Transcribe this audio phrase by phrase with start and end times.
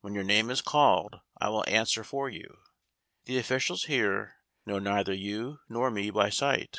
[0.00, 2.60] When your name is called I will answer for you.
[3.26, 6.78] The officials here know neither you nor me by sight.